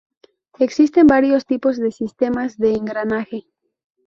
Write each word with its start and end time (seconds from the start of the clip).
Existen 0.57 1.05
varios 1.05 1.45
tipos 1.45 1.77
de 1.77 1.91
sistemas 1.91 2.57
de 2.57 2.73
engranaje. 2.73 3.45